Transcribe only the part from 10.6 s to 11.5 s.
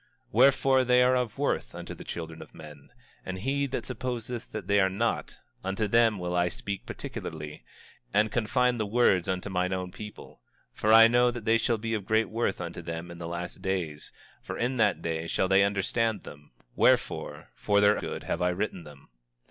for I know that